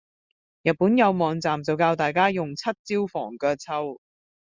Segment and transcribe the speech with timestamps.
[0.63, 4.01] 日本有網站就教大家用七招防腳臭